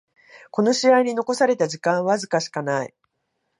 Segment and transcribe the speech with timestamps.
[0.49, 2.95] この試合に残された時間はわずかしかない